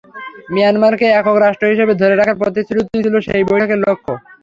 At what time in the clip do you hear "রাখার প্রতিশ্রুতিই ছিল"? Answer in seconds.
2.15-3.15